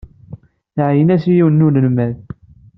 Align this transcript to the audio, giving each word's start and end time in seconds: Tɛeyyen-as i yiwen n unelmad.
Tɛeyyen-as 0.75 1.23
i 1.25 1.33
yiwen 1.35 1.59
n 1.61 1.65
unelmad. 1.67 2.15